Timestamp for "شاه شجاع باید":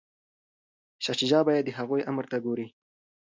1.03-1.63